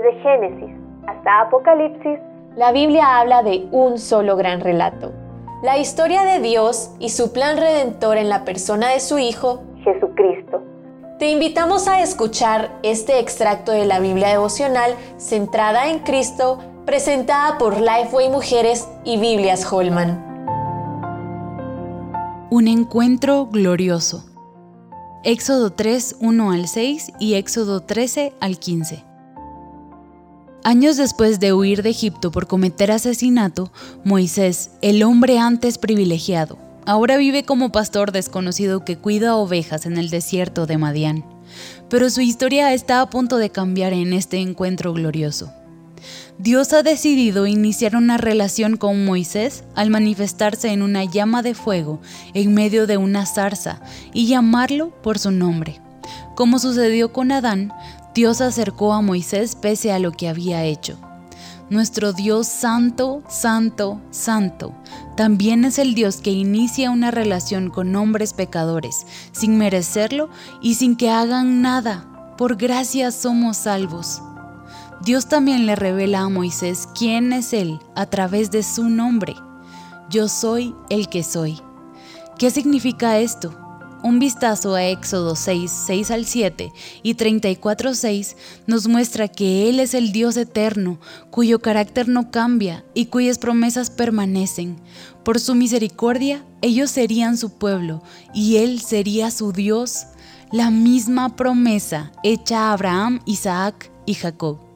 Desde 0.00 0.18
Génesis 0.22 0.70
hasta 1.06 1.42
Apocalipsis, 1.42 2.18
la 2.56 2.72
Biblia 2.72 3.18
habla 3.18 3.42
de 3.42 3.68
un 3.70 3.98
solo 3.98 4.34
gran 4.36 4.60
relato. 4.60 5.12
La 5.62 5.76
historia 5.76 6.22
de 6.22 6.40
Dios 6.40 6.94
y 6.98 7.10
su 7.10 7.34
plan 7.34 7.58
redentor 7.58 8.16
en 8.16 8.30
la 8.30 8.44
persona 8.46 8.88
de 8.88 9.00
su 9.00 9.18
Hijo, 9.18 9.62
Jesucristo. 9.84 10.62
Te 11.18 11.28
invitamos 11.28 11.86
a 11.86 12.00
escuchar 12.00 12.70
este 12.82 13.18
extracto 13.18 13.72
de 13.72 13.84
la 13.84 14.00
Biblia 14.00 14.28
devocional 14.28 14.94
centrada 15.18 15.90
en 15.90 15.98
Cristo, 15.98 16.58
presentada 16.86 17.58
por 17.58 17.78
Lifeway 17.78 18.30
Mujeres 18.30 18.88
y 19.04 19.18
Biblias 19.20 19.70
Holman. 19.70 20.08
Un 22.50 22.68
encuentro 22.68 23.46
glorioso. 23.46 24.24
Éxodo 25.24 25.72
3, 25.72 26.16
1 26.22 26.52
al 26.52 26.68
6 26.68 27.12
y 27.18 27.34
Éxodo 27.34 27.82
13 27.82 28.32
al 28.40 28.58
15. 28.58 29.09
Años 30.70 30.96
después 30.96 31.40
de 31.40 31.52
huir 31.52 31.82
de 31.82 31.90
Egipto 31.90 32.30
por 32.30 32.46
cometer 32.46 32.92
asesinato, 32.92 33.72
Moisés, 34.04 34.70
el 34.82 35.02
hombre 35.02 35.36
antes 35.40 35.78
privilegiado, 35.78 36.60
ahora 36.86 37.16
vive 37.16 37.42
como 37.42 37.72
pastor 37.72 38.12
desconocido 38.12 38.84
que 38.84 38.96
cuida 38.96 39.34
ovejas 39.34 39.84
en 39.84 39.98
el 39.98 40.10
desierto 40.10 40.66
de 40.66 40.78
Madián. 40.78 41.24
Pero 41.88 42.08
su 42.08 42.20
historia 42.20 42.72
está 42.72 43.00
a 43.00 43.10
punto 43.10 43.38
de 43.38 43.50
cambiar 43.50 43.92
en 43.92 44.12
este 44.12 44.36
encuentro 44.36 44.92
glorioso. 44.92 45.52
Dios 46.38 46.72
ha 46.72 46.84
decidido 46.84 47.48
iniciar 47.48 47.96
una 47.96 48.16
relación 48.16 48.76
con 48.76 49.04
Moisés 49.04 49.64
al 49.74 49.90
manifestarse 49.90 50.68
en 50.68 50.82
una 50.82 51.02
llama 51.02 51.42
de 51.42 51.54
fuego 51.54 52.00
en 52.32 52.54
medio 52.54 52.86
de 52.86 52.96
una 52.96 53.26
zarza 53.26 53.82
y 54.12 54.28
llamarlo 54.28 54.90
por 55.02 55.18
su 55.18 55.32
nombre. 55.32 55.80
Como 56.36 56.60
sucedió 56.60 57.12
con 57.12 57.32
Adán, 57.32 57.72
Dios 58.14 58.40
acercó 58.40 58.92
a 58.92 59.02
Moisés 59.02 59.54
pese 59.54 59.92
a 59.92 59.98
lo 59.98 60.12
que 60.12 60.28
había 60.28 60.64
hecho. 60.64 60.98
Nuestro 61.70 62.12
Dios 62.12 62.48
santo, 62.48 63.22
santo, 63.28 64.00
santo, 64.10 64.74
también 65.16 65.64
es 65.64 65.78
el 65.78 65.94
Dios 65.94 66.16
que 66.16 66.32
inicia 66.32 66.90
una 66.90 67.12
relación 67.12 67.70
con 67.70 67.94
hombres 67.94 68.32
pecadores, 68.32 69.06
sin 69.30 69.56
merecerlo 69.56 70.30
y 70.60 70.74
sin 70.74 70.96
que 70.96 71.10
hagan 71.10 71.62
nada. 71.62 72.34
Por 72.36 72.56
gracia 72.56 73.12
somos 73.12 73.56
salvos. 73.56 74.20
Dios 75.04 75.28
también 75.28 75.64
le 75.64 75.76
revela 75.76 76.20
a 76.20 76.28
Moisés 76.28 76.88
quién 76.98 77.32
es 77.32 77.52
Él 77.52 77.78
a 77.94 78.06
través 78.06 78.50
de 78.50 78.64
su 78.64 78.88
nombre. 78.88 79.36
Yo 80.10 80.26
soy 80.26 80.74
el 80.88 81.08
que 81.08 81.22
soy. 81.22 81.60
¿Qué 82.36 82.50
significa 82.50 83.18
esto? 83.18 83.54
Un 84.02 84.18
vistazo 84.18 84.74
a 84.74 84.84
Éxodo 84.84 85.36
6, 85.36 85.70
6 85.70 86.10
al 86.10 86.24
7 86.24 86.72
y 87.02 87.14
34, 87.14 87.94
6 87.94 88.36
nos 88.66 88.88
muestra 88.88 89.28
que 89.28 89.68
Él 89.68 89.78
es 89.78 89.92
el 89.92 90.12
Dios 90.12 90.38
eterno, 90.38 90.98
cuyo 91.30 91.58
carácter 91.58 92.08
no 92.08 92.30
cambia 92.30 92.82
y 92.94 93.06
cuyas 93.06 93.38
promesas 93.38 93.90
permanecen. 93.90 94.76
Por 95.22 95.38
su 95.38 95.54
misericordia, 95.54 96.42
ellos 96.62 96.90
serían 96.90 97.36
su 97.36 97.58
pueblo 97.58 98.02
y 98.32 98.56
Él 98.56 98.80
sería 98.80 99.30
su 99.30 99.52
Dios. 99.52 100.06
La 100.50 100.70
misma 100.70 101.36
promesa 101.36 102.10
hecha 102.22 102.70
a 102.70 102.72
Abraham, 102.72 103.20
Isaac 103.26 103.92
y 104.06 104.14
Jacob. 104.14 104.69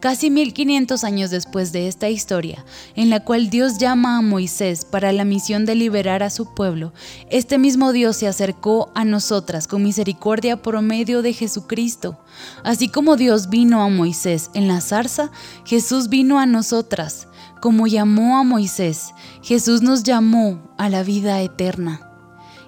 Casi 0.00 0.30
1500 0.30 1.02
años 1.02 1.30
después 1.30 1.72
de 1.72 1.88
esta 1.88 2.08
historia, 2.08 2.64
en 2.94 3.10
la 3.10 3.24
cual 3.24 3.50
Dios 3.50 3.78
llama 3.78 4.16
a 4.16 4.22
Moisés 4.22 4.84
para 4.84 5.10
la 5.10 5.24
misión 5.24 5.66
de 5.66 5.74
liberar 5.74 6.22
a 6.22 6.30
su 6.30 6.54
pueblo, 6.54 6.92
este 7.30 7.58
mismo 7.58 7.90
Dios 7.90 8.16
se 8.16 8.28
acercó 8.28 8.92
a 8.94 9.04
nosotras 9.04 9.66
con 9.66 9.82
misericordia 9.82 10.62
por 10.62 10.80
medio 10.82 11.20
de 11.22 11.32
Jesucristo. 11.32 12.16
Así 12.62 12.88
como 12.88 13.16
Dios 13.16 13.50
vino 13.50 13.82
a 13.82 13.88
Moisés 13.88 14.50
en 14.54 14.68
la 14.68 14.80
zarza, 14.80 15.32
Jesús 15.64 16.08
vino 16.08 16.38
a 16.38 16.46
nosotras. 16.46 17.26
Como 17.60 17.88
llamó 17.88 18.38
a 18.38 18.44
Moisés, 18.44 19.10
Jesús 19.42 19.82
nos 19.82 20.04
llamó 20.04 20.60
a 20.78 20.88
la 20.88 21.02
vida 21.02 21.42
eterna. 21.42 22.07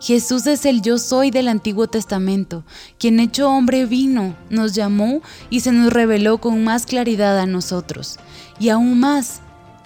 Jesús 0.00 0.46
es 0.46 0.66
el 0.66 0.82
yo 0.82 0.98
soy 0.98 1.30
del 1.30 1.48
Antiguo 1.48 1.86
Testamento, 1.86 2.64
quien 2.98 3.18
hecho 3.18 3.50
hombre 3.50 3.86
vino, 3.86 4.36
nos 4.50 4.74
llamó 4.74 5.22
y 5.48 5.60
se 5.60 5.72
nos 5.72 5.92
reveló 5.92 6.38
con 6.38 6.62
más 6.64 6.84
claridad 6.84 7.38
a 7.38 7.46
nosotros. 7.46 8.18
Y 8.60 8.68
aún 8.68 9.00
más, 9.00 9.40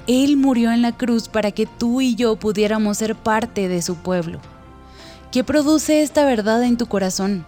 Él 0.09 0.37
murió 0.37 0.72
en 0.72 0.82
la 0.82 0.97
cruz 0.97 1.28
para 1.28 1.53
que 1.53 1.66
tú 1.66 2.00
y 2.00 2.16
yo 2.16 2.37
pudiéramos 2.37 2.98
ser 2.98 3.15
parte 3.15 3.69
de 3.69 3.82
su 3.82 3.97
pueblo. 3.97 4.41
¿Qué 5.31 5.44
produce 5.44 6.03
esta 6.03 6.25
verdad 6.25 6.65
en 6.65 6.77
tu 6.77 6.87
corazón? 6.87 7.47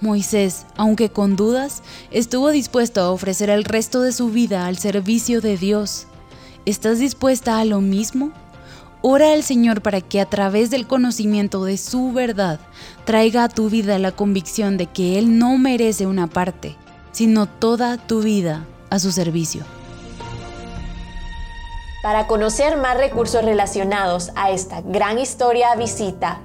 Moisés, 0.00 0.66
aunque 0.76 1.10
con 1.10 1.34
dudas, 1.34 1.82
estuvo 2.12 2.50
dispuesto 2.50 3.00
a 3.00 3.10
ofrecer 3.10 3.50
el 3.50 3.64
resto 3.64 4.00
de 4.02 4.12
su 4.12 4.30
vida 4.30 4.66
al 4.66 4.78
servicio 4.78 5.40
de 5.40 5.56
Dios. 5.56 6.06
¿Estás 6.64 7.00
dispuesta 7.00 7.58
a 7.58 7.64
lo 7.64 7.80
mismo? 7.80 8.30
Ora 9.00 9.32
al 9.32 9.44
Señor 9.44 9.80
para 9.80 10.00
que 10.00 10.20
a 10.20 10.26
través 10.26 10.70
del 10.70 10.88
conocimiento 10.88 11.64
de 11.64 11.76
su 11.76 12.12
verdad 12.12 12.58
traiga 13.04 13.44
a 13.44 13.48
tu 13.48 13.70
vida 13.70 13.96
la 13.98 14.10
convicción 14.10 14.76
de 14.76 14.86
que 14.86 15.18
Él 15.18 15.38
no 15.38 15.56
merece 15.56 16.06
una 16.06 16.26
parte, 16.26 16.74
sino 17.12 17.46
toda 17.46 17.96
tu 17.96 18.22
vida 18.22 18.66
a 18.90 18.98
su 18.98 19.12
servicio. 19.12 19.62
Para 22.02 22.26
conocer 22.26 22.76
más 22.76 22.96
recursos 22.96 23.44
relacionados 23.44 24.32
a 24.34 24.50
esta 24.50 24.80
gran 24.80 25.18
historia, 25.18 25.76
visita 25.76 26.40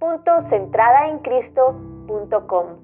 www.centradaencristo.com. 0.00 2.83